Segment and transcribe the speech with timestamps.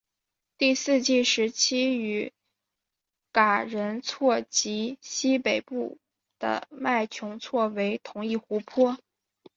[0.57, 2.33] 第四纪时期与
[3.31, 5.99] 嘎仁错及西北部
[6.39, 8.97] 的麦穷错为同一湖泊。